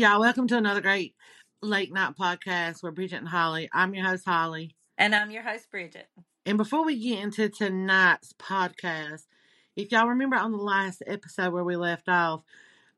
[0.00, 1.14] Yeah, welcome to another great
[1.60, 3.68] late night podcast with Bridget and Holly.
[3.70, 4.74] I'm your host, Holly.
[4.96, 6.08] And I'm your host, Bridget.
[6.46, 9.24] And before we get into tonight's podcast,
[9.76, 12.44] if y'all remember on the last episode where we left off,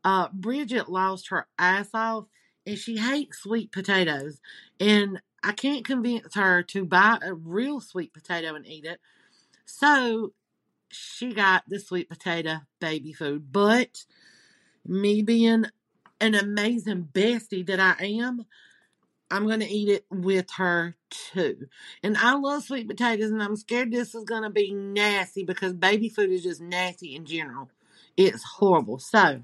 [0.04, 2.26] uh, Bridget lost her ass off
[2.64, 4.40] and she hates sweet potatoes.
[4.78, 9.00] And I can't convince her to buy a real sweet potato and eat it.
[9.66, 10.34] So
[10.88, 13.50] she got the sweet potato baby food.
[13.50, 14.04] But
[14.86, 15.66] me being
[16.22, 18.46] an amazing bestie that I am,
[19.30, 21.66] I'm going to eat it with her too.
[22.02, 25.72] And I love sweet potatoes, and I'm scared this is going to be nasty because
[25.72, 27.70] baby food is just nasty in general.
[28.16, 28.98] It's horrible.
[28.98, 29.42] So,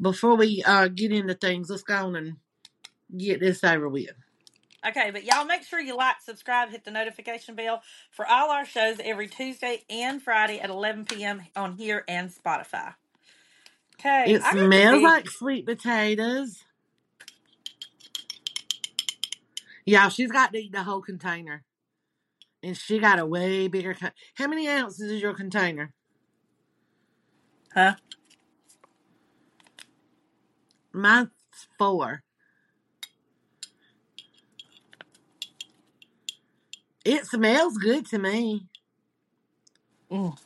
[0.00, 2.36] before we uh, get into things, let's go on and
[3.16, 4.10] get this over with.
[4.86, 8.64] Okay, but y'all make sure you like, subscribe, hit the notification bell for all our
[8.64, 11.42] shows every Tuesday and Friday at 11 p.m.
[11.54, 12.94] on here and Spotify.
[14.00, 14.32] Okay.
[14.32, 16.64] It smells like sweet potatoes.
[19.86, 21.64] Yeah, she's got to eat the whole container.
[22.62, 23.94] And she got a way bigger.
[23.94, 25.92] Co- How many ounces is your container?
[27.74, 27.96] Huh?
[30.92, 31.30] Mine's
[31.78, 32.22] four.
[37.04, 38.68] It smells good to me.
[40.12, 40.38] Mm.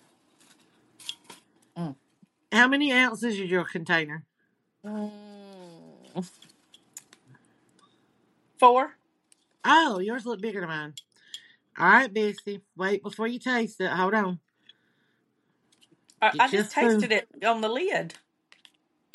[2.55, 4.25] How many ounces is your container?
[4.87, 6.31] Mm.
[8.59, 8.93] Four.
[9.65, 10.95] Oh, yours look bigger than mine.
[11.79, 12.63] All right, Bessie.
[12.77, 13.91] Wait before you taste it.
[13.91, 14.41] Hold on.
[16.23, 18.15] I, Get I your just tasted it on the lid.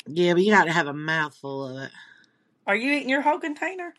[0.06, 1.92] Yeah, but you got to have a mouthful of it.
[2.66, 3.94] Are you eating your whole container?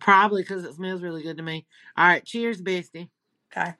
[0.00, 1.66] Probably because it smells really good to me.
[1.96, 3.08] All right, cheers, Bestie.
[3.56, 3.74] Okay.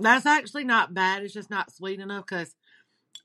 [0.00, 1.22] That's actually not bad.
[1.22, 2.54] It's just not sweet enough because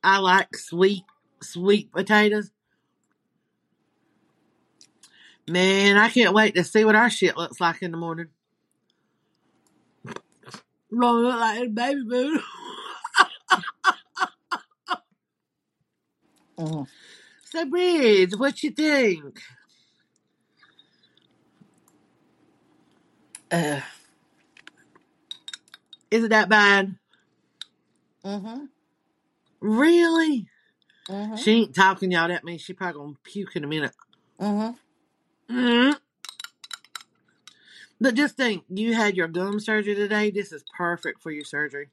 [0.03, 1.03] I like sweet,
[1.41, 2.51] sweet potatoes.
[5.47, 8.27] Man, I can't wait to see what our shit looks like in the morning.
[10.91, 12.41] Gonna look like baby food.
[16.57, 16.87] Mm.
[17.45, 19.39] So, Bridge, what you think?
[23.51, 23.81] Uh,
[26.11, 26.95] Is it that bad?
[28.23, 28.65] mm-hmm.
[29.59, 30.47] Really?
[31.09, 31.35] Mm-hmm.
[31.35, 32.27] She ain't talking y'all.
[32.27, 33.95] That means she probably gonna puke in a minute.
[34.39, 35.57] Mm-hmm.
[35.57, 35.95] mm
[38.01, 40.31] But just think, you had your gum surgery today.
[40.31, 41.89] This is perfect for your surgery.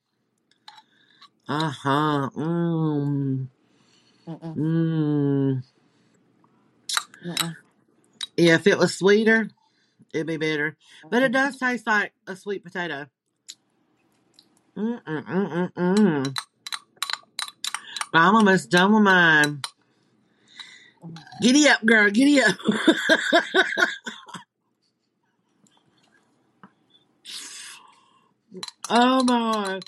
[1.48, 2.30] Uh huh.
[2.36, 3.48] Mm-mm.
[4.28, 5.62] Mmm.
[7.26, 7.56] Mm-mm.
[8.36, 9.50] Yeah, if it was sweeter,
[10.12, 10.76] it'd be better.
[11.10, 13.06] But it does taste like a sweet potato.
[14.76, 16.36] Mm mm mm mm mm.
[18.14, 19.62] I'm almost done with mine.
[21.42, 22.10] Giddy up, girl.
[22.10, 22.56] Giddy up.
[28.90, 29.80] oh my.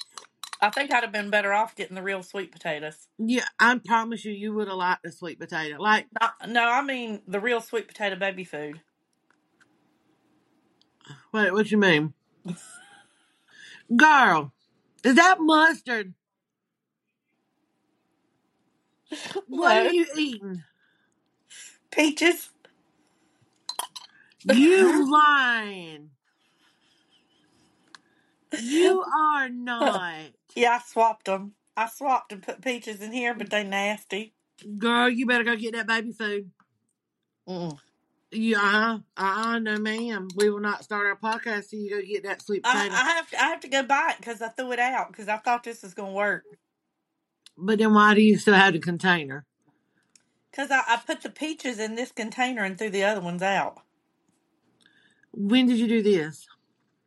[0.61, 3.09] I think I'd have been better off getting the real sweet potatoes.
[3.19, 5.77] Yeah, I promise you, you would have liked the sweet potato.
[5.81, 8.81] Like, No, no, I mean the real sweet potato baby food.
[11.33, 12.15] wait, what you mean?
[13.97, 14.53] Girl,
[15.05, 16.15] is that mustard?
[19.47, 20.65] What are you eating?
[21.91, 22.51] Peaches.
[24.45, 26.11] You lying.
[28.61, 30.31] You are not.
[30.55, 31.55] Yeah, I swapped them.
[31.77, 34.35] I swapped and put peaches in here, but they nasty.
[34.79, 36.51] Girl, you better go get that baby food.
[37.49, 37.79] Mm-mm.
[38.35, 40.29] Yeah, uh, uh, no, ma'am.
[40.35, 42.95] We will not start our podcast till you go get that sweet I, potato.
[42.95, 45.29] I have to, I have to go buy it because I threw it out because
[45.29, 46.43] I thought this was gonna work.
[47.57, 49.47] but then why do you still have the container?
[50.51, 53.81] Because I, I put the peaches in this container and threw the other ones out.
[55.33, 56.47] When did you do this?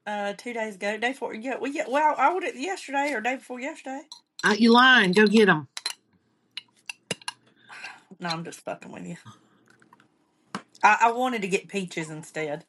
[0.06, 1.34] Uh, two days ago, day before.
[1.36, 4.04] Yeah, well, yeah, well, I ordered it yesterday or day before yesterday.
[4.44, 5.12] Uh, you lying.
[5.12, 5.68] Go get them.
[8.20, 9.18] No, I'm just fucking with you.
[10.84, 12.66] I, I wanted to get peaches instead.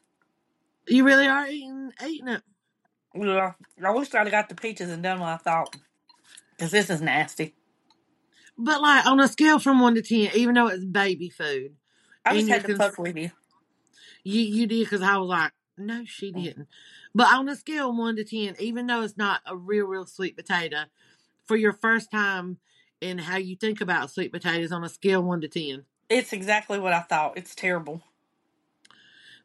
[0.87, 2.41] You really are eating eating it.
[3.13, 3.53] Yeah,
[3.83, 5.75] I wish I'd have got the peaches and done what I thought.
[6.55, 7.55] Because this is nasty.
[8.57, 11.75] But like on a scale from one to ten, even though it's baby food,
[12.25, 13.31] I just And had you to can- fuck with you.
[14.23, 16.43] you you did because I was like, no, she mm.
[16.43, 16.67] didn't.
[17.15, 20.05] But on a scale of one to ten, even though it's not a real real
[20.05, 20.83] sweet potato,
[21.45, 22.57] for your first time
[23.01, 26.33] in how you think about sweet potatoes on a scale of one to ten, It's
[26.33, 27.37] exactly what I thought.
[27.37, 28.01] It's terrible.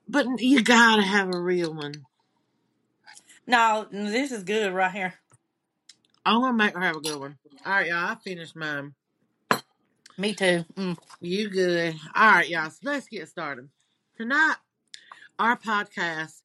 [0.09, 1.95] but you gotta have a real one.
[3.47, 5.15] No, this is good right here.
[6.25, 7.39] I'm gonna make her have a good one.
[7.67, 8.11] All right, y'all.
[8.11, 8.95] I finished mine.
[10.17, 10.65] Me too.
[10.77, 10.97] Mm.
[11.21, 11.97] You good.
[12.15, 12.71] All right, y'all.
[12.71, 13.69] So let's get started.
[14.17, 14.57] Tonight,
[15.39, 16.43] our podcast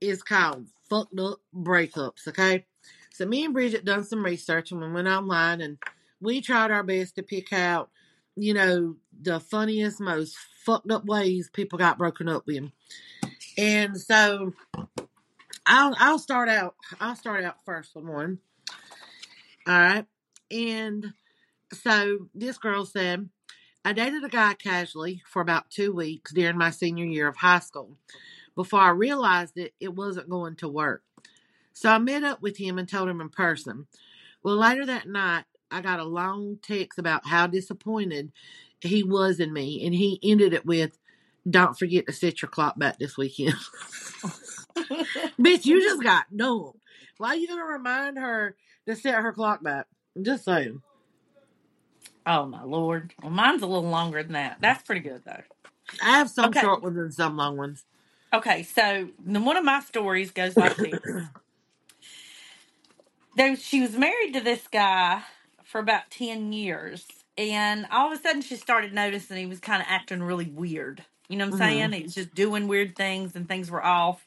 [0.00, 2.64] is called Fucked Up Breakups, okay?
[3.12, 5.78] So me and Bridget done some research and we went online and
[6.20, 7.90] we tried our best to pick out,
[8.36, 12.70] you know, the funniest, most fucked up ways people got broken up with.
[13.58, 14.52] And so
[15.66, 18.38] I'll I'll start out I'll start out first with one.
[19.66, 20.06] All right.
[20.50, 21.12] And
[21.72, 23.28] so this girl said,
[23.84, 27.60] I dated a guy casually for about two weeks during my senior year of high
[27.60, 27.96] school
[28.54, 31.02] before I realized it, it wasn't going to work.
[31.72, 33.86] So I met up with him and told him in person.
[34.42, 38.32] Well, later that night, I got a long text about how disappointed
[38.80, 40.98] he was in me, and he ended it with,
[41.48, 43.54] Don't forget to set your clock back this weekend.
[45.40, 46.72] Bitch, you just got dumb.
[47.18, 48.56] Why are you going to remind her
[48.86, 49.86] to set her clock back?
[50.16, 50.82] I'm just saying.
[52.26, 53.14] Oh my lord.
[53.22, 54.58] Well, mine's a little longer than that.
[54.60, 55.42] That's pretty good though.
[56.02, 56.60] I have some Okay.
[56.60, 57.84] short ones and some long ones.
[58.32, 61.00] Okay, so one of my stories goes like this.
[63.36, 65.22] Though she was married to this guy
[65.70, 67.06] for about ten years,
[67.38, 71.04] and all of a sudden she started noticing he was kind of acting really weird.
[71.28, 71.82] You know what I'm saying?
[71.84, 71.92] Mm-hmm.
[71.92, 74.26] He was just doing weird things, and things were off.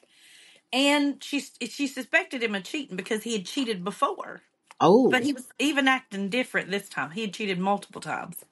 [0.72, 4.40] And she she suspected him of cheating because he had cheated before,
[4.80, 5.10] Oh.
[5.10, 7.10] but he was even acting different this time.
[7.10, 8.44] He had cheated multiple times.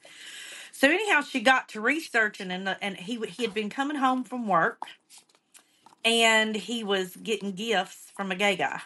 [0.71, 4.23] So anyhow, she got to researching, and the, and he he had been coming home
[4.23, 4.83] from work,
[6.05, 8.83] and he was getting gifts from a gay guy.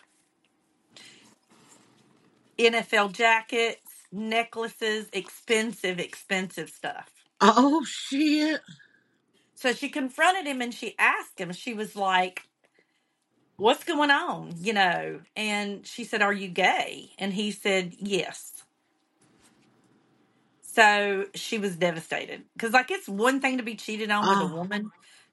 [2.58, 7.10] NFL jackets, necklaces, expensive, expensive stuff.
[7.40, 8.60] oh, shit.
[9.54, 12.42] So she confronted him and she asked him, she was like,
[13.58, 14.52] What's going on?
[14.58, 17.10] You know, and she said, Are you gay?
[17.18, 18.52] And he said, Yes.
[20.60, 22.42] So she was devastated.
[22.54, 24.56] Because, like, it's one thing to be cheated on with a Oh.
[24.58, 24.90] woman,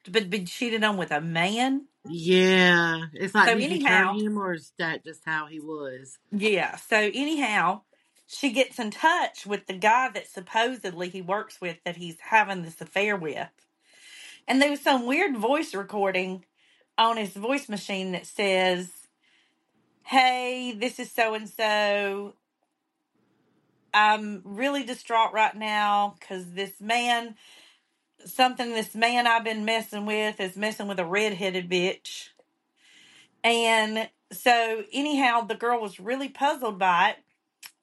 [0.09, 1.87] but be cheated on with a man.
[2.07, 3.01] Yeah.
[3.13, 6.17] It's like, So did you anyhow- him or is that just how he was?
[6.31, 6.77] Yeah.
[6.77, 7.81] So anyhow,
[8.27, 12.63] she gets in touch with the guy that supposedly he works with that he's having
[12.63, 13.49] this affair with.
[14.47, 16.45] And there was some weird voice recording
[16.97, 18.89] on his voice machine that says,
[20.03, 22.33] Hey, this is so and so.
[23.93, 27.35] I'm really distraught right now because this man,
[28.25, 32.29] something this man I've been messing with is messing with a redheaded bitch.
[33.43, 37.22] And so, anyhow, the girl was really puzzled by it.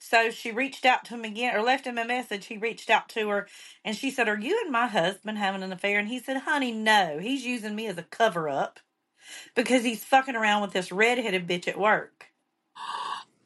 [0.02, 2.46] So she reached out to him again or left him a message.
[2.46, 3.46] He reached out to her
[3.84, 5.98] and she said, Are you and my husband having an affair?
[5.98, 7.18] And he said, Honey, no.
[7.20, 8.80] He's using me as a cover up
[9.54, 12.26] because he's fucking around with this redheaded bitch at work.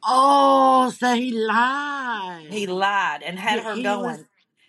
[0.07, 2.47] Oh, so he lied.
[2.49, 4.03] He lied and had Yeah, her he going.
[4.03, 4.25] was-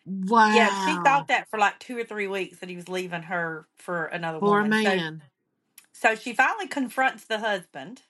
[0.08, 0.54] Wow.
[0.54, 3.66] Yeah, she thought that for like two or three weeks that he was leaving her
[3.76, 4.72] for another Poor woman.
[4.84, 5.22] So- man.
[5.92, 8.02] So she finally confronts the husband.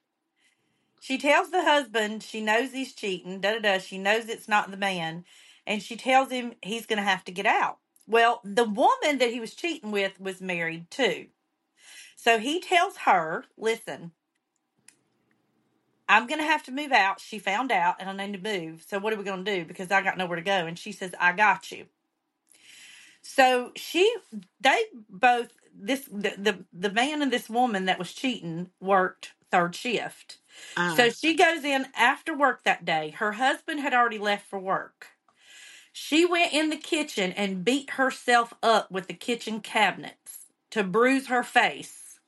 [1.00, 3.78] She tells the husband she knows he's cheating, da da da.
[3.78, 5.25] She knows it's not the man.
[5.66, 7.78] And she tells him he's going to have to get out.
[8.06, 11.26] Well, the woman that he was cheating with was married too.
[12.14, 14.12] So he tells her, listen,
[16.08, 17.20] I'm going to have to move out.
[17.20, 18.84] She found out and I need to move.
[18.86, 19.65] So what are we going to do?
[19.65, 20.67] Because I got nowhere to go.
[20.67, 21.86] And she says, I got you.
[23.22, 24.15] So she,
[24.60, 29.74] they both, this, the, the, the man and this woman that was cheating worked third
[29.74, 30.38] shift.
[30.77, 33.10] Uh, So she goes in after work that day.
[33.19, 35.08] Her husband had already left for work.
[35.93, 41.29] She went in the kitchen and beat herself up with the kitchen cabinets to bruise
[41.29, 42.20] her face.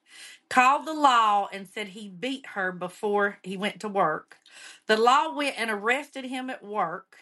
[0.51, 4.39] Called the law and said he beat her before he went to work.
[4.87, 7.19] The law went and arrested him at work.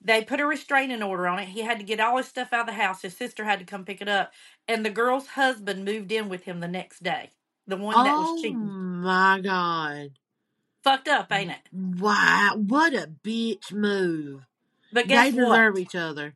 [0.00, 1.48] They put a restraining order on it.
[1.50, 3.02] He had to get all his stuff out of the house.
[3.02, 4.32] His sister had to come pick it up.
[4.68, 7.30] And the girl's husband moved in with him the next day.
[7.66, 8.74] The one that was oh cheating.
[9.02, 10.10] my god.
[10.84, 11.58] Fucked up, ain't it?
[11.72, 12.54] Wow.
[12.56, 14.42] What a bitch move.
[14.92, 15.82] But guess They deserve what?
[15.82, 16.34] each other.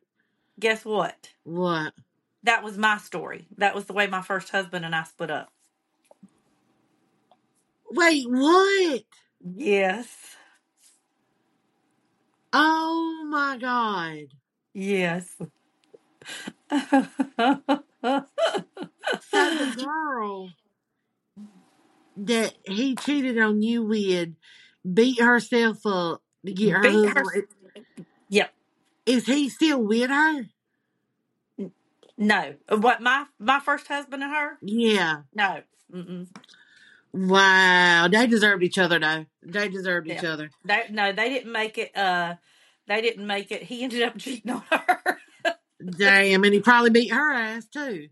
[0.59, 1.29] Guess what?
[1.43, 1.93] What?
[2.43, 3.47] That was my story.
[3.57, 5.49] That was the way my first husband and I split up.
[7.91, 9.03] Wait, what?
[9.55, 10.09] Yes.
[12.53, 14.27] Oh my god.
[14.73, 15.35] Yes.
[19.31, 20.53] So the girl
[22.17, 24.29] that he cheated on you with
[24.93, 27.27] beat herself up to get her Beat husband.
[27.35, 27.47] her-
[28.29, 28.53] Yep.
[29.05, 30.45] Is he still with her?
[32.17, 32.55] No.
[32.69, 34.57] What my my first husband and her?
[34.61, 35.21] Yeah.
[35.33, 35.61] No.
[35.93, 36.27] Mm-mm.
[37.11, 38.07] Wow.
[38.11, 39.25] They deserved each other though.
[39.43, 40.33] They deserved each Yeah.
[40.33, 40.49] other.
[40.65, 41.95] They no, they didn't make it.
[41.95, 42.35] Uh,
[42.87, 43.63] they didn't make it.
[43.63, 45.19] He ended up cheating on her.
[45.97, 48.07] Damn, and he probably beat her ass too.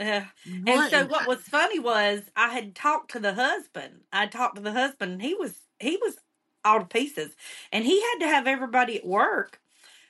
[0.00, 0.22] Uh,
[0.66, 4.00] and so what was funny was I had talked to the husband.
[4.12, 6.16] I talked to the husband and he was he was
[6.64, 7.36] all to pieces.
[7.70, 9.60] And he had to have everybody at work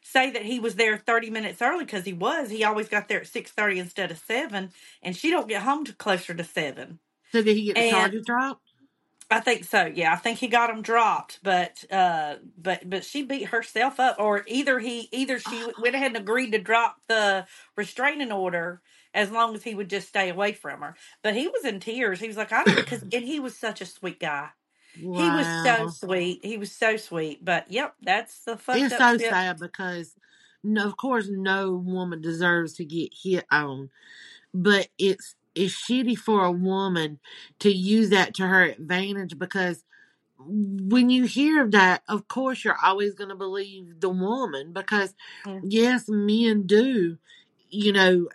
[0.03, 2.51] say that he was there 30 minutes early because he was.
[2.51, 4.71] He always got there at 6:30 instead of 7
[5.03, 6.99] and she don't get home to closer to 7.
[7.33, 8.71] so did he get the charges dropped?
[9.33, 9.87] I think so.
[9.87, 14.17] Yeah, I think he got him dropped, but uh, but but she beat herself up,
[14.19, 18.83] or either he either she went ahead and agreed to drop the restraining order
[19.15, 20.95] as long as he would just stay away from her.
[21.23, 22.21] But he was in tears.
[22.21, 24.51] He was like, I don't, because and he was such a sweet guy.
[24.95, 26.45] He was so sweet.
[26.45, 27.45] He was so sweet.
[27.45, 29.31] But yep, that's the fucked it's up so shit.
[29.31, 30.15] sad because
[30.63, 33.91] no, of course no woman deserves to get hit on
[34.53, 37.19] but it's it's shitty for a woman
[37.59, 39.85] to use that to her advantage because
[40.39, 45.15] when you hear that of course you're always going to believe the woman because
[45.47, 45.61] Mm.
[45.65, 47.19] yes men do
[47.71, 48.29] you know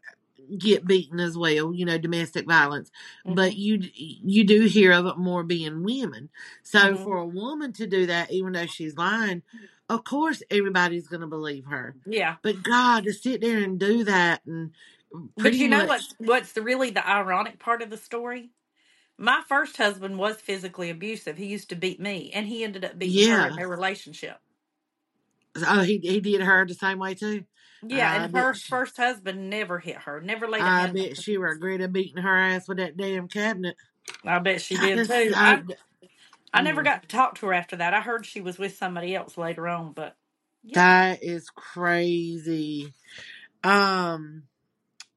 [0.57, 2.91] get beaten as well you know domestic violence
[3.25, 3.57] but Mhm.
[3.57, 6.29] you you do hear of it more being women
[6.63, 7.03] so Mhm.
[7.03, 9.41] for a woman to do that even though she's lying
[9.89, 12.35] of course everybody's going to believe her yeah.
[12.41, 14.71] but god to sit there and do that and
[15.37, 18.51] But you know much what's what's the really the ironic part of the story?
[19.17, 21.37] My first husband was physically abusive.
[21.37, 23.55] He used to beat me, and he ended up beating her in Yeah.
[23.55, 24.37] their relationship.
[25.67, 27.43] oh he, he did her the same way too
[27.89, 31.17] Yeah, I and her she- first husband never hit her, never laid a i bet
[31.17, 33.75] she regretted beating her ass with that damn cabinet
[34.23, 35.31] I bet she did too.
[35.35, 35.61] I,
[36.53, 36.85] I never Mm.
[36.85, 37.93] got to talk to her after that.
[37.93, 40.15] I heard she was with somebody else later on, but
[40.63, 40.75] yeah.
[40.75, 42.93] That is crazy.
[43.63, 44.43] Um,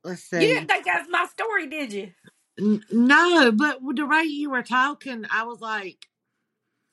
[0.05, 0.41] let's see.
[0.41, 2.11] you didn't think that was my story, did you?
[2.59, 6.09] N- no, but the way you were talking, I was like,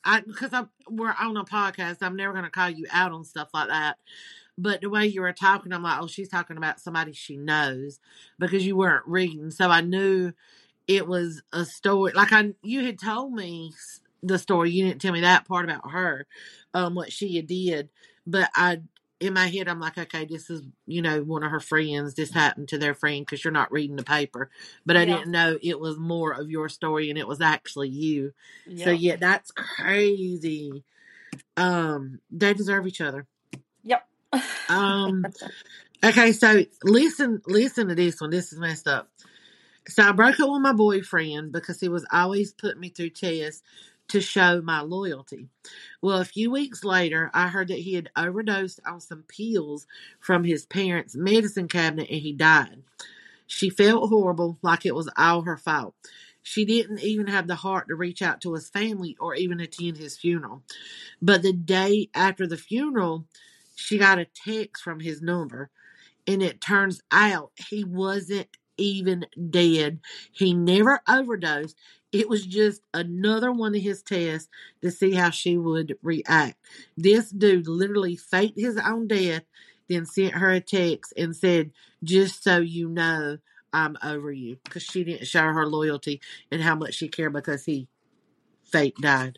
[0.03, 1.98] I because I'm we're on a podcast.
[2.01, 3.98] I'm never gonna call you out on stuff like that.
[4.57, 8.00] But the way you were talking, I'm like, oh, she's talking about somebody she knows
[8.39, 10.31] because you weren't reading, so I knew
[10.88, 12.13] it was a story.
[12.13, 13.74] Like I, you had told me
[14.24, 14.71] the story.
[14.71, 16.25] You didn't tell me that part about her,
[16.74, 17.89] um, what she had did.
[18.25, 18.81] But I,
[19.19, 22.13] in my head, I'm like, okay, this is you know one of her friends.
[22.13, 24.50] This happened to their friend because you're not reading the paper.
[24.85, 25.17] But I Yeah.
[25.17, 28.33] didn't know it was more of your story and it was actually you.
[28.75, 30.83] So yeah, that's crazy.
[31.57, 33.27] Um, they deserve each other.
[33.83, 34.07] Yep.
[34.70, 35.25] Um,
[36.04, 38.30] okay, so listen, listen to this one.
[38.30, 39.10] This is messed up.
[39.88, 43.62] So I broke up with my boyfriend because he was always putting me through tests
[44.08, 45.48] to show my loyalty.
[46.01, 49.88] Well, a few weeks later, I heard that he had overdosed on some pills
[50.20, 52.84] from his parents' medicine cabinet and he died.
[53.48, 55.94] She felt horrible, like it was all her fault.
[56.42, 59.98] She didn't even have the heart to reach out to his family or even attend
[59.98, 60.62] his funeral.
[61.22, 63.25] But the day after the funeral,
[63.75, 65.70] she got a text from his number,
[66.27, 70.00] and it turns out he wasn't even dead.
[70.32, 71.75] He never overdosed.
[72.12, 74.50] It was just another one of his tests
[74.82, 76.58] to see how she would react.
[76.98, 79.44] This dude literally faked his own death,
[79.89, 81.72] then sent her a text and said,
[82.03, 83.38] Just so you know,
[83.74, 84.58] I'm over you.
[84.63, 87.88] Because she didn't show her loyalty and how much she cared because he
[88.63, 89.38] fake died.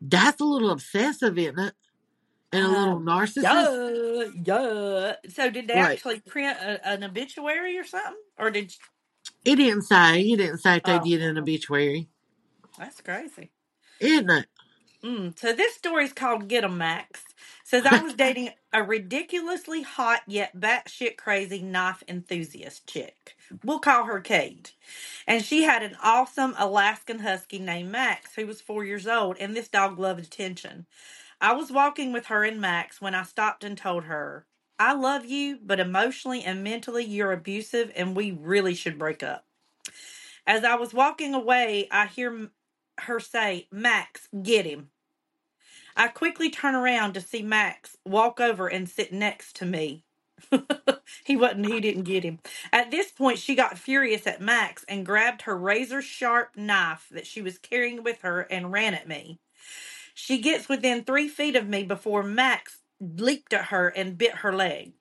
[0.00, 1.74] That's a little obsessive, isn't it?
[2.52, 3.42] And a little Um, narcissist.
[3.42, 5.16] Yeah, yeah.
[5.30, 5.92] So did they Right.
[5.92, 8.74] actually print a, an obituary or something, or did?
[9.44, 10.22] It didn't say.
[10.22, 11.00] It didn't say if they Oh.
[11.00, 12.08] did an obituary.
[12.78, 13.52] That's crazy.
[14.00, 14.46] Isn't it?
[15.04, 17.24] Mm, so this story is called Get 'em Max.
[17.64, 23.36] Says I was dating a ridiculously hot yet batshit crazy knife enthusiast chick.
[23.64, 24.74] We'll call her Kate.
[25.26, 29.56] And she had an awesome Alaskan husky named Max, who was four years old, and
[29.56, 30.86] this dog loved attention.
[31.40, 34.46] I was walking with her and Max when I stopped and told her,
[34.78, 39.44] I love you, but emotionally and mentally you're abusive and we really should break up.
[40.46, 42.50] As I was walking away, I hear
[43.00, 44.90] her say, Max, get him.
[45.96, 50.04] I quickly turn around to see Max walk over and sit next to me.
[51.24, 52.38] he wasn't, he didn't get him.
[52.72, 57.26] At this point, she got furious at Max and grabbed her razor sharp knife that
[57.26, 59.40] she was carrying with her and ran at me.
[60.20, 64.52] She gets within three feet of me before Max leaped at her and bit her
[64.52, 64.94] leg.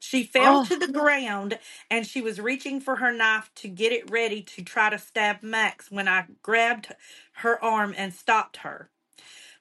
[0.00, 0.64] She fell Oh.
[0.64, 1.58] to the ground
[1.88, 5.42] and she was reaching for her knife to get it ready to try to stab
[5.42, 6.92] Max when I grabbed
[7.34, 8.90] her arm and stopped her.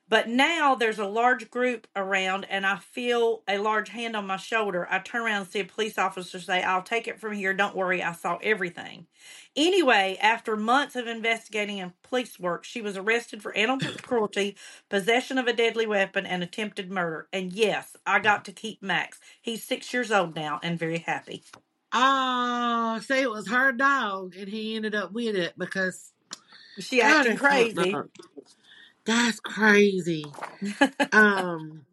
[0.09, 4.37] But now there's a large group around and I feel a large hand on my
[4.37, 4.87] shoulder.
[4.91, 7.53] I turn around and see a police officer say, I'll take it from here.
[7.55, 8.03] Don't worry.
[8.03, 9.07] I saw everything.
[9.55, 14.57] Anyway, after months of investigating and police work, she was arrested for animal cruelty,
[14.89, 17.27] possession of a deadly weapon, and attempted murder.
[17.33, 19.19] And yes, I got to keep Max.
[19.41, 21.43] He's six years old now and very happy.
[21.93, 26.11] Oh, see, it was her dog, and he ended up with it because
[26.79, 28.03] She acting crazy.
[29.05, 30.25] That's crazy.
[31.11, 31.85] Um,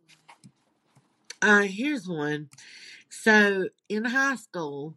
[1.40, 2.48] uh, here's one.
[3.10, 4.94] So in high school,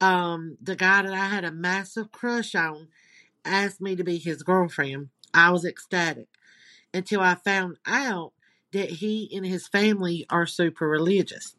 [0.00, 2.88] um, the guy that I had a massive crush on
[3.44, 5.10] asked me to be his girlfriend.
[5.34, 6.28] I was ecstatic
[6.94, 8.32] until I found out
[8.72, 11.56] that he and his family are super religious.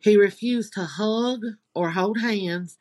[0.00, 1.42] He refused to hug
[1.74, 2.78] or hold hands,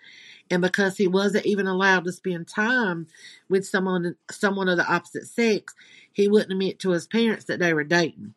[0.49, 3.07] and because he wasn't even allowed to spend time
[3.49, 5.75] with someone someone of the opposite sex,
[6.11, 8.33] he wouldn't admit to his parents that they were dating.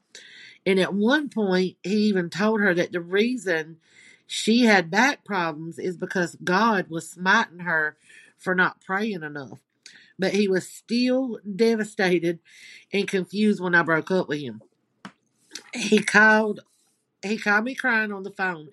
[0.67, 3.79] And at one point, he even told her that the reason
[4.27, 7.97] she had back problems is because God was smiting her
[8.39, 9.59] for not praying enough.
[10.19, 12.39] But he was still devastated
[12.93, 14.63] and confused when I broke up with him.
[15.75, 16.61] He called
[17.25, 18.69] he called me crying on the phone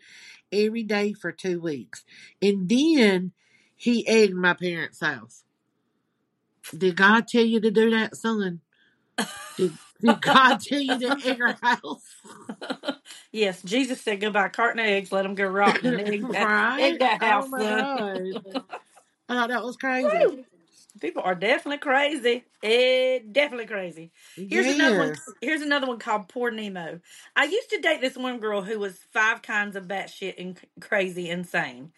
[0.52, 2.04] every day for two weeks.
[2.42, 3.34] And then
[3.76, 5.44] he egged my parents' house.
[6.76, 8.62] Did God tell you to do that, son?
[9.58, 12.04] Did, did God tell you to egg our house?
[13.32, 16.28] yes, Jesus said go buy a carton of eggs, let them go rotten, and egg
[16.32, 16.94] that, right?
[16.94, 17.86] egg that Oh house, my son.
[17.86, 18.38] God.
[19.30, 20.08] I thought oh, that was crazy.
[20.08, 20.44] Woo!
[21.02, 22.46] People are definitely crazy.
[22.64, 24.12] Eh, definitely crazy.
[24.50, 25.14] Here's another one.
[25.42, 27.02] Here's another one called Poor Nemo.
[27.36, 30.68] I used to date this one girl who was five kinds of batshit and c-
[30.82, 31.92] crazy, insane.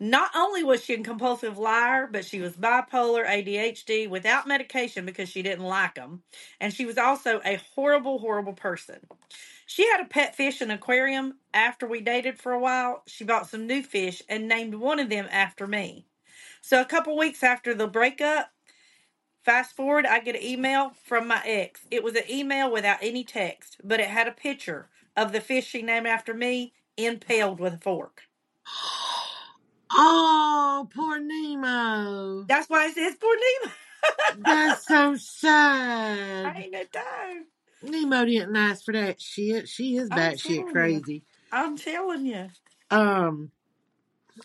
[0.00, 5.28] Not only was she a compulsive liar, but she was bipolar, ADHD, without medication because
[5.30, 6.22] she didn't like them,
[6.60, 9.00] and she was also a horrible, horrible person.
[9.66, 11.38] She had a pet fish in an aquarium.
[11.54, 15.08] After we dated for a while, she bought some new fish and named one of
[15.10, 16.06] them after me.
[16.66, 18.50] So a couple weeks after the breakup,
[19.44, 21.82] fast forward, I get an email from my ex.
[21.92, 25.68] It was an email without any text, but it had a picture of the fish
[25.68, 28.22] she named after me impaled with a fork.
[29.98, 32.42] Oh, poor Nemo.
[32.48, 33.74] That's why it says poor Nemo.
[34.44, 36.56] That's so I sad.
[36.56, 37.46] ain't no time.
[37.80, 39.68] Nemo didn't ask for that shit.
[39.68, 40.72] She is I'm batshit telling you.
[40.72, 41.24] crazy.
[41.52, 42.48] I'm telling you.
[42.90, 43.52] Um,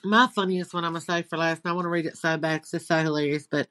[0.04, 1.62] my funniest one I'm gonna say for last.
[1.63, 3.67] And I want to read it so bad 'cause it's so hilarious, but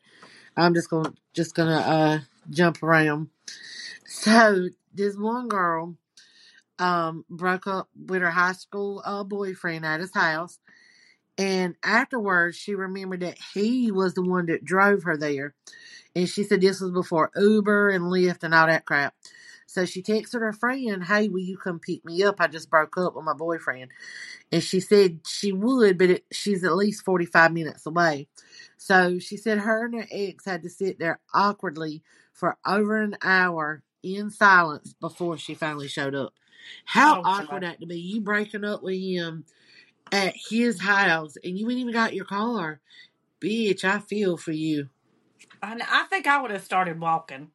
[0.57, 3.31] I'm just gonna just gonna uh jump around.
[4.07, 5.97] So this one girl
[6.79, 10.59] um broke up with her high school uh, boyfriend at his house,
[11.39, 15.55] and afterwards she remembered that he was the one that drove her there,
[16.17, 19.15] and she said this was before Uber and Lyft and all that crap.
[19.67, 22.37] So she texted her friend, "Hey, will you come pick me up?
[22.41, 23.91] I just broke up with my boyfriend."
[24.53, 28.29] And she said she would, but it, she's at least 45 minutes away.
[28.77, 33.17] So she said her and her ex had to sit there awkwardly for over an
[33.23, 36.35] hour in silence before she finally showed up.
[36.85, 37.99] How Oh, awkward that to be.
[38.01, 39.45] You breaking up with him
[40.13, 42.81] at his house and you ain't even got your car.
[43.41, 44.89] Bitch, I feel for you.
[45.63, 47.51] And I think I would have started walking.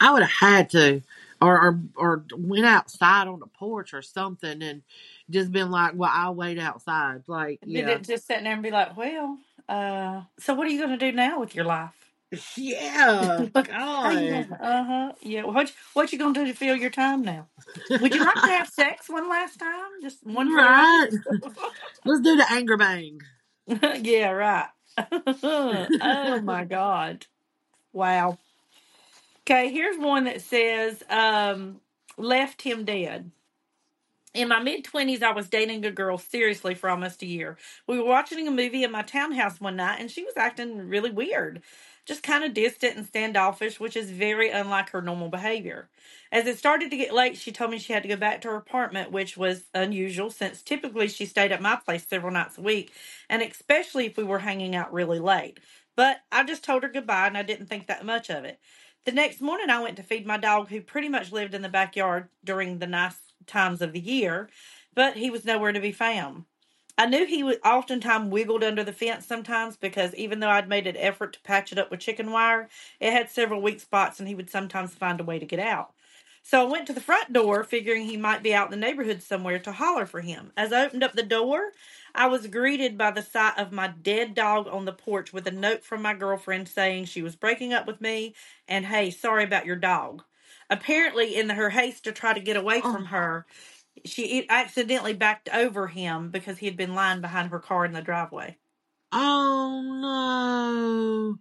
[0.00, 1.02] I would have had to.
[1.40, 4.82] Or, or or went outside on the porch or something and
[5.30, 7.22] just been like, Well, I'll wait outside.
[7.26, 7.88] Like, Did yeah.
[7.90, 11.10] it just sit there and be like, well, uh, so what are you going to
[11.10, 11.90] do now with your life?
[12.56, 13.66] Yeah, God.
[13.68, 15.12] uh huh.
[15.22, 15.44] Yeah.
[15.44, 17.46] What you- what you gonna do to fill your time now?
[17.90, 19.90] Would you like to have sex one last time?
[20.02, 21.10] Just one right.
[22.04, 23.20] Let's do the anger bang.
[24.02, 24.68] yeah, right.
[25.42, 27.26] oh my god.
[27.92, 28.38] Wow.
[29.42, 31.80] Okay, here's one that says, um,
[32.16, 33.30] left him dead.
[34.34, 37.56] In my mid 20s, I was dating a girl seriously for almost a year.
[37.86, 41.10] We were watching a movie in my townhouse one night, and she was acting really
[41.10, 41.62] weird,
[42.04, 45.88] just kind of distant and standoffish, which is very unlike her normal behavior.
[46.32, 48.48] As it started to get late, she told me she had to go back to
[48.48, 52.62] her apartment, which was unusual since typically she stayed at my place several nights a
[52.62, 52.92] week,
[53.30, 55.60] and especially if we were hanging out really late.
[55.94, 58.58] But I just told her goodbye, and I didn't think that much of it.
[59.04, 61.68] The next morning, I went to feed my dog, who pretty much lived in the
[61.68, 64.48] backyard during the nice times of the year,
[64.94, 66.44] but he was nowhere to be found.
[66.96, 70.86] I knew he would oftentimes wiggled under the fence sometimes because even though I'd made
[70.86, 72.68] an effort to patch it up with chicken wire,
[73.00, 75.92] it had several weak spots and he would sometimes find a way to get out.
[76.42, 79.22] So I went to the front door, figuring he might be out in the neighborhood
[79.22, 80.52] somewhere to holler for him.
[80.56, 81.72] As I opened up the door,
[82.14, 85.50] I was greeted by the sight of my dead dog on the porch with a
[85.50, 88.34] note from my girlfriend saying she was breaking up with me
[88.68, 90.22] and hey, sorry about your dog.
[90.70, 93.46] Apparently, in her haste to try to get away from Oh, her,
[94.04, 98.02] she accidentally backed over him because he had been lying behind her car in the
[98.02, 98.56] driveway.
[99.12, 101.38] oh no.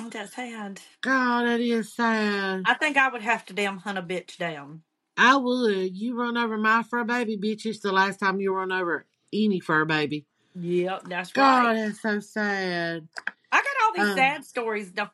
[0.00, 0.80] Oh, that's sad.
[1.02, 2.62] God, that is sad.
[2.66, 4.82] I think I would have to damn hunt a bitch down.
[5.16, 5.96] I would.
[5.96, 7.64] You run over my fur baby, bitch.
[7.64, 10.26] It's the last time you run over any fur baby.
[10.56, 11.62] Yep, that's right.
[11.64, 13.06] God, that's so sad.
[13.52, 14.90] I got all these Um, sad stories.
[14.90, 15.10] Don't-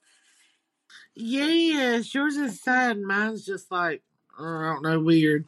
[1.22, 2.98] Yes, yours is sad.
[2.98, 4.02] Mine's just like
[4.38, 5.44] I don't know, weird.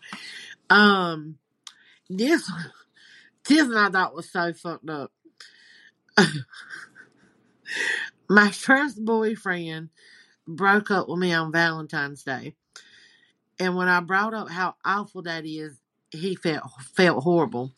[0.68, 1.38] Um,
[2.10, 2.50] this
[3.48, 5.12] this one I thought was so fucked up.
[8.28, 9.88] My first boyfriend
[10.46, 12.54] broke up with me on Valentine's Day,
[13.58, 15.80] and when I brought up how awful that is,
[16.10, 17.72] he felt felt horrible.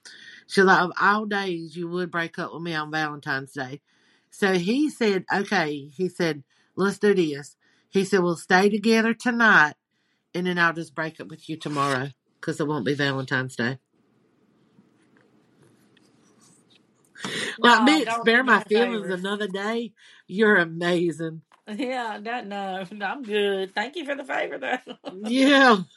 [0.48, 3.80] She was like, of all days, you would break up with me on Valentine's Day.
[4.30, 5.90] So he said, okay.
[5.96, 6.42] He said,
[6.76, 7.56] let's do this.
[7.94, 9.74] He said, we'll stay together tonight,
[10.34, 12.08] and then I'll just break up with you tomorrow
[12.40, 13.78] because it won't be Valentine's Day.
[17.56, 19.20] Like, No, don't spare my feelings favors.
[19.20, 19.92] another day.
[20.26, 21.42] You're amazing.
[21.68, 23.72] Yeah, that no, I'm good.
[23.76, 24.78] Thank you for the favor, though.
[25.24, 25.78] Yeah.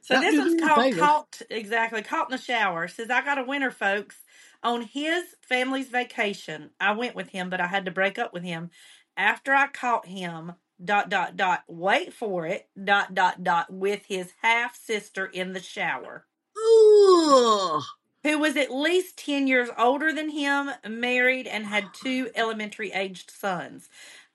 [0.00, 1.00] So this one's called favor.
[1.00, 2.86] Caught exactly Caught in the Shower.
[2.86, 4.14] Says I got a winner, folks.
[4.62, 6.70] On his family's vacation.
[6.80, 8.70] I went with him, but I had to break up with him
[9.16, 14.32] after I caught him dot dot dot wait for it dot dot dot with his
[14.42, 16.26] half sister in the shower.
[16.56, 17.82] Ugh.
[18.24, 23.30] Who was at least ten years older than him, married, and had two elementary aged
[23.30, 23.88] sons.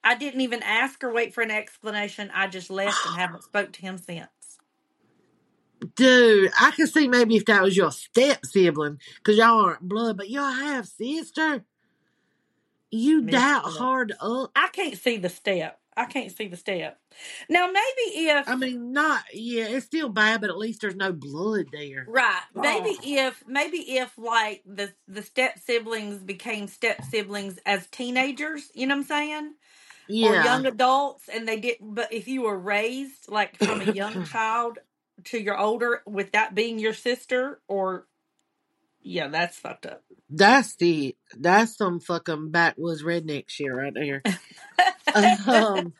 [0.04, 2.32] I didn't even ask or wait for an explanation.
[2.34, 4.30] I just left and haven't spoke to him since.
[5.95, 10.15] Dude, I could see maybe if that was your step sibling, because y'all aren't blood,
[10.15, 11.65] but y'all have sister.
[12.91, 13.77] You Miss doubt Phillips.
[13.77, 14.51] hard up.
[14.56, 15.81] I can't see the step.
[15.97, 16.99] I can't see the step.
[17.49, 21.12] Now maybe if I mean, not yeah, it's still bad, but at least there's no
[21.13, 22.12] blood there.
[22.13, 22.97] right, maybe Oh.
[23.04, 28.95] if maybe if like the the step siblings became step siblings as teenagers, you know
[28.95, 29.54] what I'm saying?
[30.21, 33.86] Or Yeah, young adults and they did but if you were raised like from a
[33.86, 34.80] young child
[35.25, 38.08] to your older with that being your sister or
[39.04, 40.04] yeah, that's fucked up.
[40.30, 44.24] that's the That's some fucking backwoods redneck shit right there.
[45.48, 45.94] um,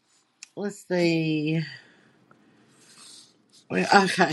[0.56, 1.60] let's see.
[3.70, 4.32] Well, okay,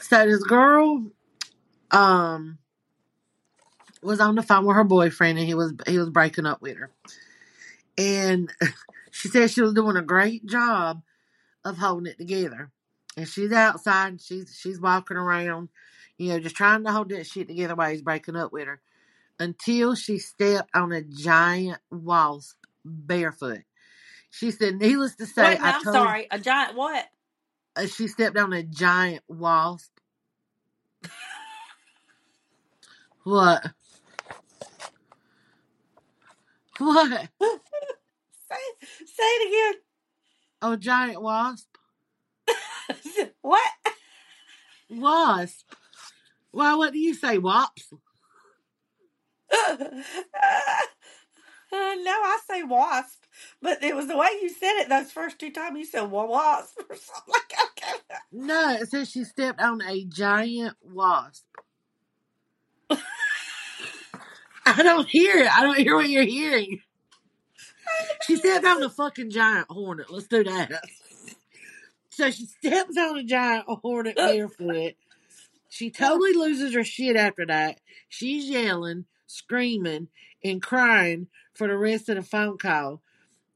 [0.00, 1.06] so this girl,
[1.90, 2.58] um,
[4.02, 6.76] was on the phone with her boyfriend, and he was he was breaking up with
[6.76, 6.90] her,
[7.98, 8.50] and
[9.10, 11.02] she said she was doing a great job
[11.64, 12.70] of holding it together.
[13.16, 15.68] And she's outside, and she's she's walking around,
[16.20, 18.82] you know, just trying to hold that shit together while he's breaking up with her.
[19.38, 23.62] Until she stepped on a giant wasp barefoot.
[24.30, 26.26] She said, needless to say, Wait, no, I'm sorry.
[26.30, 27.06] A giant what?
[27.74, 29.90] uh, she stepped on a giant wasp.
[33.24, 33.70] What?
[36.78, 37.28] What?
[38.50, 39.80] Say say it again.
[40.60, 41.68] Oh, giant wasp?
[43.42, 43.70] what?
[44.90, 45.74] Wasp.
[46.52, 47.92] Why, what do you say, wops?
[49.52, 49.76] Uh,
[51.72, 53.24] no, I say wasp,
[53.62, 55.78] but it was the way you said it those first two times.
[55.78, 58.20] You said wa- wasp or something like that.
[58.32, 61.44] No, it says she stepped on a giant wasp.
[64.64, 65.52] I don't hear it.
[65.52, 66.80] I don't hear what you're hearing.
[68.26, 70.10] She stepped on a fucking giant hornet.
[70.10, 70.70] Let's do that.
[72.10, 74.94] So she steps on a giant hornet barefoot.
[75.70, 77.80] She totally loses her shit after that.
[78.08, 80.08] She's yelling, screaming,
[80.44, 83.02] and crying for the rest of the phone call,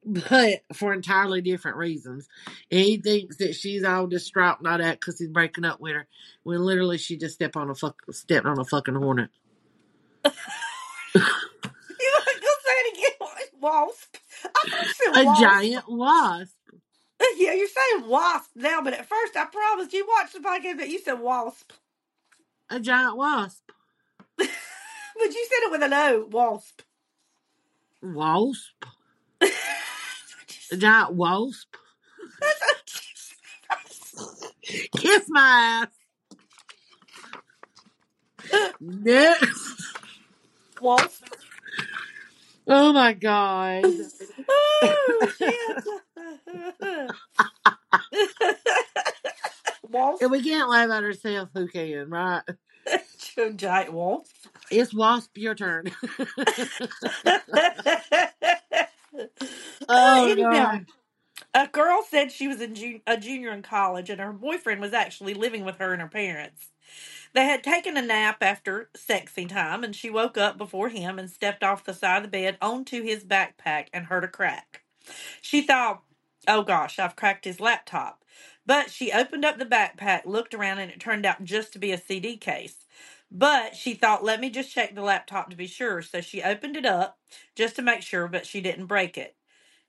[0.05, 2.29] but for entirely different reasons.
[2.71, 5.93] And he thinks that she's all distraught and all that because he's breaking up with
[5.95, 6.07] her,
[6.45, 9.31] when literally she just stepped on a fuck, stepped on a fucking hornet.
[11.15, 13.61] You want to go say it again?
[13.61, 14.17] Wasp.
[14.45, 15.43] I thought you A wasp.
[15.43, 16.55] giant wasp.
[17.37, 20.89] Yeah, you're saying wasp now, but at first I promised you watched the podcast, but
[20.89, 21.73] you said wasp.
[22.71, 23.71] A giant wasp.
[25.17, 26.83] But you said it with an O, wasp.
[28.03, 28.85] Wasp.
[29.41, 31.77] A giant wasp.
[32.41, 34.91] what you said.
[34.97, 35.87] Kiss my
[38.51, 38.73] ass.
[38.81, 39.97] Next.
[40.81, 41.25] Wasp.
[42.67, 43.85] Oh my god.
[44.87, 45.29] Oh.
[49.95, 50.23] Wasp.
[50.23, 52.43] If we can't laugh at ourselves, who can, right?
[53.57, 54.35] Giant wasp.
[54.71, 55.85] It's Wasp, your turn.
[59.89, 60.87] oh, Anyhow, God.
[61.55, 65.35] A girl said she was in a junior in college and her boyfriend was actually
[65.35, 66.71] living with her and her parents.
[67.33, 71.31] They had taken a nap after sexy time and she woke up before him and
[71.31, 74.83] stepped off the side of the bed onto his backpack and heard a crack.
[75.41, 76.03] She thought,
[76.49, 78.24] oh gosh, I've cracked his laptop.
[78.67, 81.93] But she opened up the backpack, looked around, and it turned out just to be
[81.93, 82.87] a CD case.
[83.31, 86.03] But she thought, let me just check the laptop to be sure.
[86.03, 87.19] So she opened it up
[87.57, 89.37] just to make sure, but she didn't break it.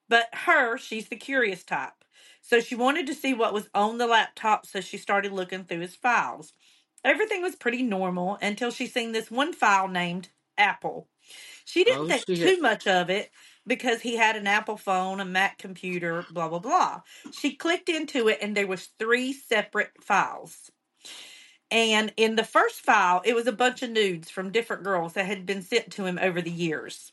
[0.09, 1.93] But her, she's the curious type.
[2.41, 5.81] So she wanted to see what was on the laptop, so she started looking through
[5.81, 6.53] his files.
[7.03, 11.09] Everything was pretty normal until she seen this one file named Apple.
[11.65, 12.35] She didn't Oh think shit.
[12.35, 13.31] too much of it
[13.67, 17.01] because he had an Apple phone, a Mac computer, blah blah blah.
[17.31, 20.71] She clicked into it and there was three separate files.
[21.71, 25.25] And in the first file, it was a bunch of nudes from different girls that
[25.25, 27.11] had been sent to him over the years.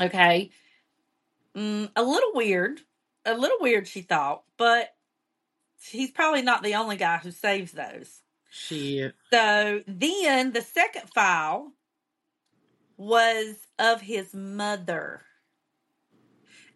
[0.00, 0.50] Okay.
[1.56, 2.82] Mm, a little weird.
[3.24, 4.94] A little weird, she thought, but
[5.82, 8.22] he's probably not the only guy who saves those.
[8.50, 9.14] Shit.
[9.30, 11.72] So then the second file
[12.96, 15.22] was of his mother.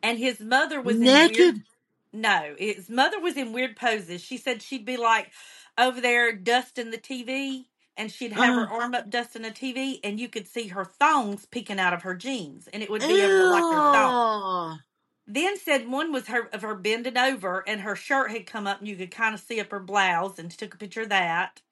[0.03, 1.65] And his mother was in weird Naked?
[2.13, 4.23] No, his mother was in weird poses.
[4.23, 5.33] She said she'd be like
[5.79, 10.01] over there dusting the TV and she'd have her Uh, arm up dusting the TV
[10.05, 13.23] and you could see her thongs peeking out of her jeans and it would be
[13.23, 14.19] over like her thong.
[15.27, 18.81] Then said one was her of her bending over and her shirt had come up
[18.81, 21.63] and you could kind of see up her blouse and took a picture of that.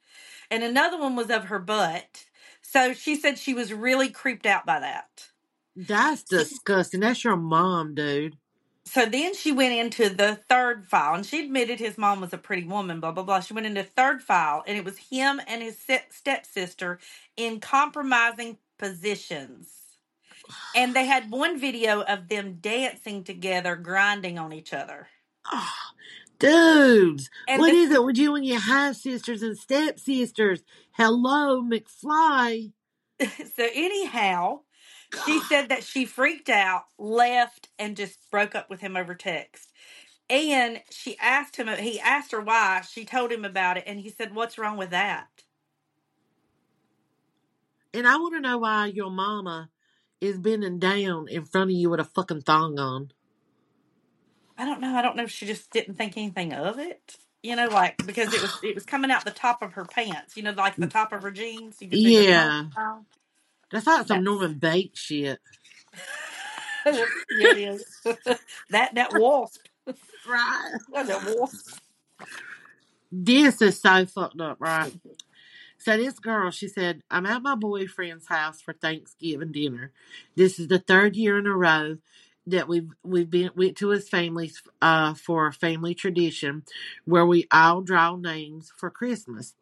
[0.50, 2.26] And another one was of her butt.
[2.62, 5.30] So she said she was really creeped out by that.
[5.76, 7.00] That's disgusting.
[7.00, 8.36] That's your mom, dude.
[8.84, 12.38] so then she went into the third file and she admitted his mom was a
[12.38, 13.40] pretty woman, blah, blah, blah.
[13.40, 15.78] She went into third file and it was him and his
[16.10, 16.98] stepsister
[17.36, 19.68] in compromising positions.
[20.74, 25.08] And they had one video of them dancing together, grinding on each other.
[25.52, 25.68] Oh,
[26.40, 30.62] dudes, And what the is it with you and your half sisters and stepsisters?
[30.92, 32.72] Hello, McFly.
[33.20, 34.60] so anyhow,
[35.26, 39.72] she said that she freaked out, left, and just broke up with him over text.
[40.28, 42.82] And she asked him, he asked her why.
[42.82, 45.28] She told him about it, and he said, What's wrong with that?
[47.92, 49.70] And I want to know why your mama
[50.20, 53.12] is bending down in front of you with a fucking thong on.
[54.58, 54.94] I don't know.
[54.94, 57.16] I don't know if she just didn't think anything of it.
[57.42, 60.36] You know, like because it was it was coming out the top of her pants.
[60.36, 60.90] You know, like the mm.
[60.90, 61.80] top of her jeans.
[61.80, 62.64] You could see the Yeah.
[62.76, 63.06] thong.
[63.70, 65.38] That's like some Norman Bates shit.
[66.86, 67.84] yeah, it is.
[68.70, 69.66] that that wasp.
[70.28, 70.72] Right.
[70.92, 71.80] That that wasp.
[73.12, 74.92] This is so fucked up, right?
[75.78, 79.92] So this girl, she said, I'm at my boyfriend's house for Thanksgiving dinner.
[80.36, 81.96] This is the third year in a row
[82.46, 86.64] that we've we've been went to his family's uh for a family tradition
[87.04, 89.54] where we all draw names for Christmas.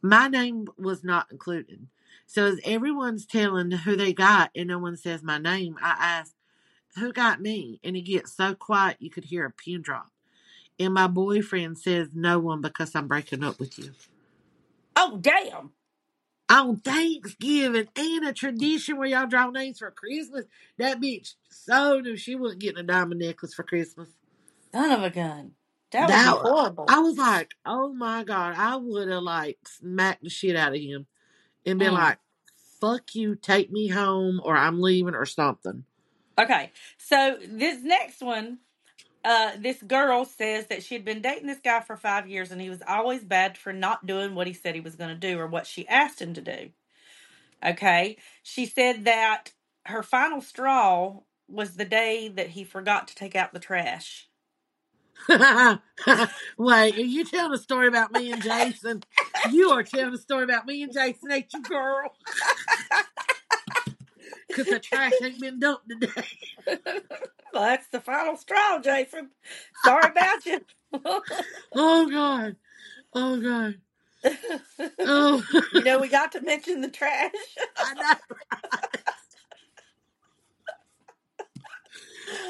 [0.00, 1.86] My name was not included.
[2.26, 6.32] So as everyone's telling who they got and no one says my name, I ask,
[6.96, 7.80] Who got me?
[7.84, 10.08] And it gets so quiet you could hear a pin drop.
[10.78, 13.92] And my boyfriend says no one because I'm breaking up with you.
[14.96, 15.70] Oh damn!
[16.48, 20.44] on Thanksgiving and a tradition where y'all draw names for Christmas.
[20.78, 24.08] That bitch so knew she wasn't getting a diamond necklace for Christmas.
[24.72, 25.52] Son of a gun.
[25.90, 26.86] That That horrible.
[26.88, 30.80] I was like, oh my god, I would have like smacked the shit out of
[30.80, 31.06] him
[31.66, 31.92] and be Mm.
[31.92, 32.18] like,
[32.80, 35.84] fuck you, take me home or I'm leaving or something.
[36.38, 38.58] Okay, so this next one,
[39.24, 42.60] uh, this girl says that she had been dating this guy for five years and
[42.60, 45.38] he was always bad for not doing what he said he was going to do
[45.38, 46.70] or what she asked him to do.
[47.64, 49.52] Okay, she said that
[49.86, 54.28] her final straw was the day that he forgot to take out the trash.
[55.28, 59.02] Wait, are you telling a story about me and Jason?
[59.50, 62.14] You are telling a story about me and Jason, ain't you, girl?
[64.48, 66.28] Because the trash ain't been dumped today.
[67.54, 69.30] Well, that's the final straw, Jason.
[69.84, 70.60] Sorry about you.
[71.74, 72.56] Oh, God.
[73.14, 73.76] Oh, God.
[75.00, 77.32] Oh, you know, we got to mention the trash.
[77.78, 78.14] I know.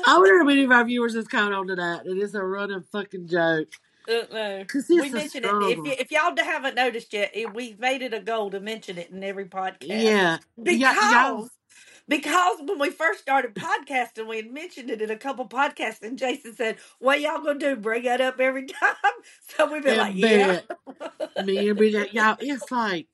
[0.07, 2.07] I wonder how many of our viewers has caught on to that.
[2.07, 3.69] It is a running fucking joke.
[4.09, 4.59] Uh.
[4.59, 5.51] Because We mentioned it.
[5.55, 8.99] If y- if y'all haven't noticed yet, it, we've made it a goal to mention
[8.99, 10.39] it in every podcast Yeah.
[10.57, 11.37] Yeah, y'all.
[11.37, 11.51] because
[12.07, 16.19] because when we first started podcasting, we had mentioned it in a couple podcasts, and
[16.19, 17.77] Jason said, "What y'all gonna do?
[17.77, 18.95] Bring that up every time?"
[19.57, 20.61] So we've been like, And "Yeah."
[20.99, 21.47] bet.
[21.47, 23.07] Me and Bridget, y'all, it's like,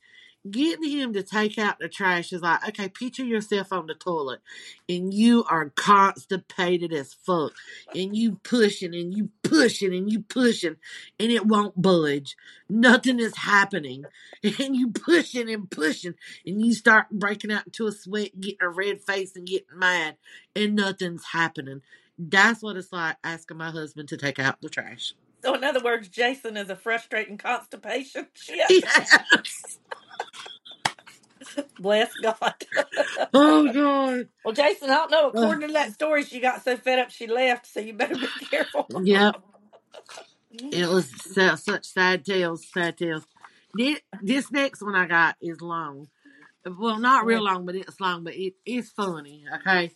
[0.48, 4.40] getting him to take out the trash is like, okay, picture yourself on the toilet
[4.88, 7.52] and you are constipated as fuck
[7.94, 10.76] and you pushing and you pushing and you pushing
[11.18, 12.36] and it won't budge.
[12.68, 14.04] Nothing is happening.
[14.42, 16.14] And you pushing and pushing
[16.46, 20.16] and you start breaking out into a sweat, getting a red face and getting mad
[20.56, 21.82] and nothing's happening.
[22.18, 25.14] That's what it's like asking my husband to take out the trash.
[25.42, 28.28] So, in other words, Jason is a frustrating constipation.
[28.34, 28.70] Shit.
[28.70, 29.78] Yes.
[31.78, 32.36] Bless God.
[33.32, 34.28] Oh God.
[34.44, 35.28] well, Jason, I don't know.
[35.28, 37.66] According to that story, she got so fed up she left.
[37.66, 38.86] So you better be careful.
[39.02, 39.36] Yep.
[40.52, 41.10] It was
[41.62, 43.24] such sad tales, sad tales.
[43.74, 46.08] This, this next one I got is long.
[46.66, 49.92] Well, not real long, but it's long, but it, it's funny, okay?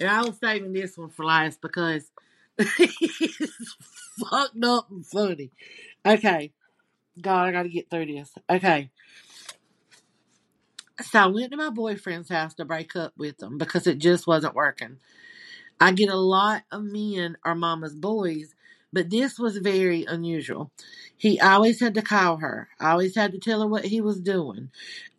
[0.00, 2.10] And I was saving this one for last because
[2.58, 3.76] it's
[4.18, 5.50] fucked up and funny.
[6.06, 6.52] Okay.
[7.20, 8.32] God, I gotta get through this.
[8.48, 8.90] Okay.
[11.02, 14.26] So I went to my boyfriend's house to break up with him because it just
[14.26, 14.98] wasn't working.
[15.80, 18.54] I get a lot of men are mama's boys,
[18.92, 20.72] but this was very unusual.
[21.16, 22.68] He always had to call her.
[22.80, 24.70] Always had to tell her what he was doing.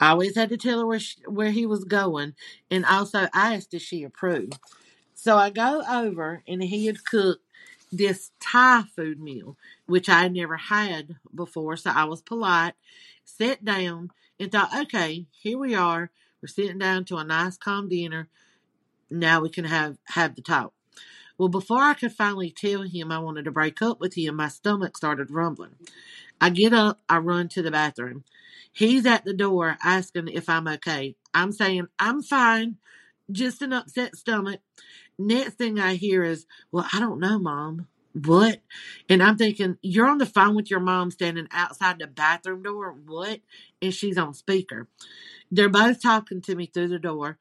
[0.02, 2.34] Always had to tell her where she, where he was going,
[2.72, 4.60] and also asked if she approved.
[5.16, 7.44] So I go over, and he had cooked
[7.92, 11.78] this Thai food meal, which I never had before.
[11.78, 12.74] So I was polite,
[13.26, 16.12] sat down, and thought, okay, here we are.
[16.42, 18.30] We're sitting down to a nice calm dinner.
[19.10, 20.74] Now we can have have the talk.
[21.38, 24.50] Well, before I could finally tell him I wanted to break up with him, my
[24.50, 25.76] stomach started rumbling.
[26.42, 28.24] I get up, I run to the bathroom.
[28.72, 31.16] He's at the door asking if I'm okay.
[31.34, 32.78] I'm saying, I'm fine,
[33.32, 34.62] just an upset stomach.
[35.18, 37.88] Next thing I hear is, Well, I don't know, mom.
[38.14, 38.62] What?
[39.10, 42.92] And I'm thinking, You're on the phone with your mom standing outside the bathroom door.
[43.06, 43.42] What?
[43.82, 44.88] And she's on speaker.
[45.52, 47.40] They're both talking to me through the door.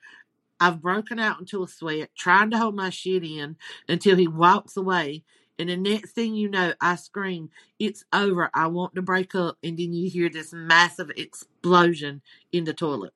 [0.60, 3.56] I've broken out into a sweat, trying to hold my shit in
[3.88, 5.24] until he walks away.
[5.58, 8.50] And the next thing you know, I scream, It's over.
[8.54, 9.58] I want to break up.
[9.62, 13.14] And then you hear this massive explosion in the toilet.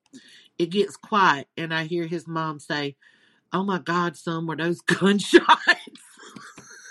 [0.59, 2.95] It gets quiet, and I hear his mom say,
[3.53, 5.47] Oh my God, son, were those gunshots?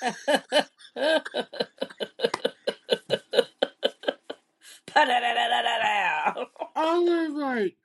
[4.94, 6.34] I
[6.98, 7.76] was like,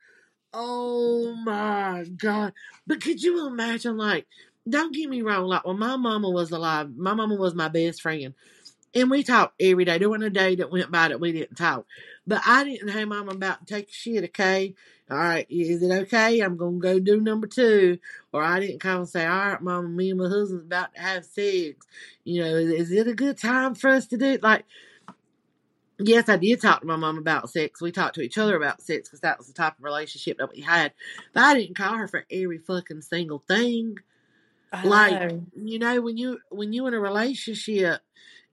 [0.52, 2.52] Oh my God.
[2.86, 4.26] But could you imagine, like,
[4.68, 8.02] don't get me wrong, like, when my mama was alive, my mama was my best
[8.02, 8.34] friend.
[8.94, 9.98] And we talked every day.
[9.98, 11.86] There wasn't a day that went by that we didn't talk.
[12.26, 14.74] But I didn't hey mama about to take shit, okay?
[15.10, 16.40] All right, is it okay?
[16.40, 17.98] I'm gonna go do number two.
[18.32, 21.00] Or I didn't call and say, All right, mama, me and my husband's about to
[21.00, 21.86] have sex.
[22.24, 24.42] You know, is, is it a good time for us to do it?
[24.42, 24.64] Like
[26.00, 27.82] Yes, I did talk to my mom about sex.
[27.82, 30.50] We talked to each other about sex because that was the type of relationship that
[30.54, 30.92] we had.
[31.34, 33.96] But I didn't call her for every fucking single thing.
[34.72, 35.46] I Like know.
[35.56, 38.00] you know, when you when you in a relationship,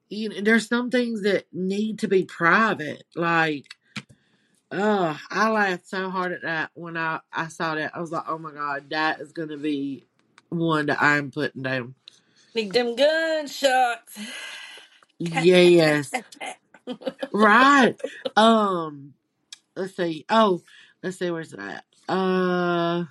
[0.09, 3.03] you know, there's some things that need to be private.
[3.15, 3.65] Like,
[4.71, 7.95] oh, I laughed so hard at that when I I saw that.
[7.95, 10.05] I was like, oh my god, that is gonna be
[10.49, 11.95] one that I'm putting down.
[12.55, 14.19] Need them gunshots.
[15.19, 16.23] Yes,
[17.33, 17.95] right.
[18.35, 19.13] Um,
[19.75, 20.25] let's see.
[20.29, 20.63] Oh,
[21.03, 21.31] let's see.
[21.31, 21.85] Where's that?
[22.09, 23.05] Uh,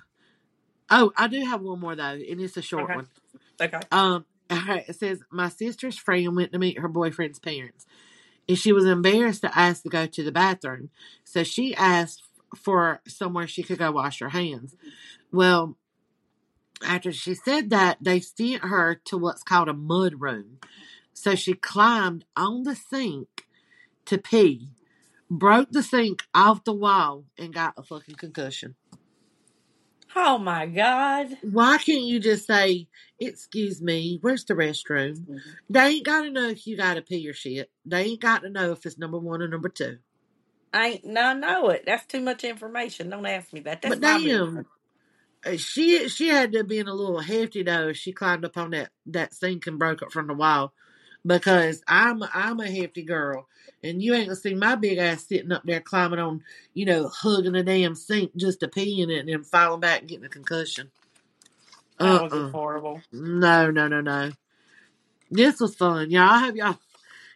[0.91, 2.93] oh, I do have one more though, and it's a short Okay.
[2.93, 3.07] one.
[3.61, 3.79] Okay.
[3.91, 7.87] Um, all right, it says my sister's friend went to meet her boyfriend's parents,
[8.47, 10.89] and she was embarrassed to ask to go to the bathroom,
[11.23, 12.23] so she asked
[12.55, 14.75] for somewhere she could go wash her hands.
[15.31, 15.77] Well,
[16.85, 20.59] after she said that, they sent her to what's called a mud room.
[21.13, 23.45] So she climbed on the sink
[24.05, 24.69] to pee,
[25.29, 28.75] broke the sink off the wall, and got a fucking concussion.
[30.15, 31.37] Oh my God.
[31.41, 32.87] Why can't you just say,
[33.19, 35.41] Excuse me, where's the restroom?
[35.69, 37.69] They ain't got to know if you got to pee or shit.
[37.85, 39.97] They ain't got to know if it's number one or number two.
[40.73, 41.83] I ain't no know it.
[41.85, 43.09] That's too much information.
[43.09, 43.81] Don't ask me that.
[43.81, 44.65] That's But damn, business.
[45.45, 47.93] uh, she she had to have been a little hefty though.
[47.93, 50.73] She climbed up on that that sink and broke it from the wall.
[51.25, 53.47] Because I'm I'm a hefty girl,
[53.83, 57.07] and you ain't gonna see my big ass sitting up there climbing on, you know,
[57.07, 60.25] hugging the damn sink just to pee in it and then falling back and getting
[60.25, 60.91] a concussion.
[61.99, 63.01] That Uh was horrible.
[63.11, 64.31] No, no, no, no.
[65.31, 66.29] This was fun, y'all.
[66.29, 66.79] I hope y'all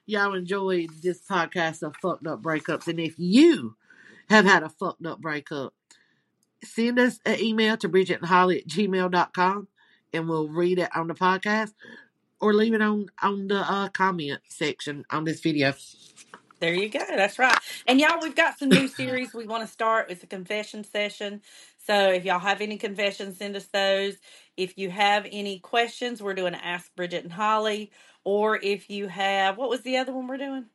[0.05, 2.87] y'all enjoyed this podcast of fucked up breakups.
[2.87, 3.75] And if you
[4.29, 5.73] have had a fucked up breakup,
[6.63, 9.67] send us an email to Bridget and Holly at gmail.com
[10.13, 11.73] and we'll read it on the podcast
[12.39, 15.73] or leave it on on the uh, comment section on this video.
[16.59, 16.99] There you go.
[16.99, 17.57] That's right.
[17.87, 20.11] And y'all, we've got some new series we want to start.
[20.11, 21.41] It's a confession session.
[21.85, 24.15] So if y'all have any confessions, send us those.
[24.57, 27.91] If you have any questions, we're doing Ask Bridget and Holly.
[28.23, 30.65] Or if you have, what was the other one we're doing?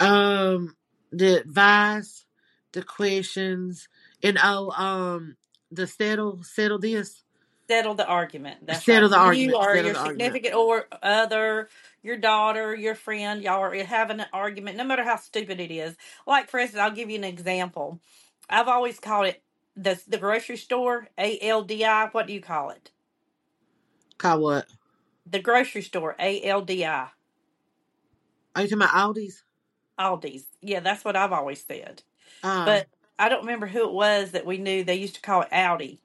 [0.00, 0.74] Um,
[1.12, 2.24] the advice,
[2.72, 3.88] the questions,
[4.22, 5.36] and oh, um,
[5.70, 7.21] the settle settle this.
[7.72, 8.66] Settle the argument.
[8.66, 9.10] That's Settle right.
[9.10, 9.56] the You argument.
[9.56, 10.40] or Settle your the argument.
[10.40, 11.70] significant or other,
[12.02, 15.96] your daughter, your friend, y'all are having an argument, no matter how stupid it is.
[16.26, 18.00] Like for instance, I'll give you an example.
[18.50, 19.42] I've always called it
[19.76, 22.08] the the grocery store, A L D I.
[22.08, 22.92] What do you call it?
[24.18, 24.66] Call what?
[25.26, 27.08] The grocery store, A L D I.
[28.56, 29.44] Are you talking about Aldi's?
[30.00, 30.46] Aldi's.
[30.62, 32.02] Yeah, that's what I've always said.
[32.42, 35.42] Uh, But I don't remember who it was that we knew they used to call
[35.42, 36.01] it Audi.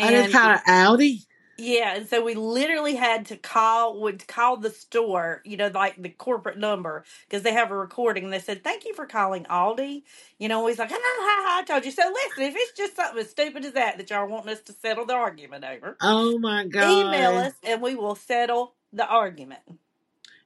[0.00, 1.26] Just And call it Aldi.
[1.56, 6.02] yeah, and so we literally had to call would call the store, you know, like
[6.02, 8.24] the corporate number because they have a recording.
[8.24, 10.02] And they said, "Thank you for calling Aldi."
[10.38, 11.92] You know, he's like, "Ha ha ha!" I told you.
[11.92, 14.72] So listen, if it's just something as stupid as that that y'all want us to
[14.74, 19.62] settle the argument over, Oh my god, email us and we will settle the argument.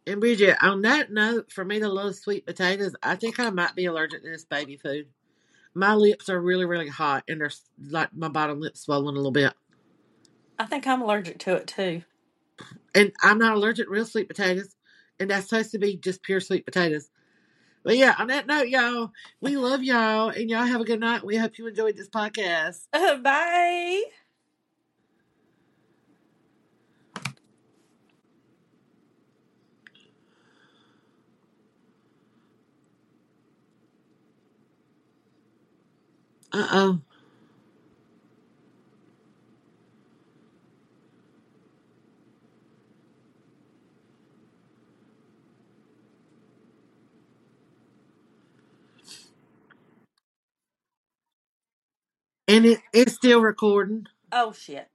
[0.06, 3.76] And Bridget, on that note, for me to love sweet potatoes, I think I might
[3.76, 5.06] be allergic to this baby food.
[5.74, 9.18] My lips are really, really hot, and they're s- like my bottom lip swollen a
[9.18, 9.54] little bit.
[10.58, 12.02] I think I'm allergic to it too.
[12.94, 14.76] And I'm not allergic to real sweet potatoes,
[15.18, 17.08] and that's supposed to be just pure sweet potatoes.
[17.84, 19.10] But yeah, on that note, y'all,
[19.40, 21.24] we love y'all, and y'all have a good night.
[21.24, 22.86] We hope you enjoyed this podcast.
[23.22, 24.02] Bye.
[36.52, 37.00] Uh oh.
[52.48, 54.06] And it, it's still recording.
[54.30, 54.91] Oh shit.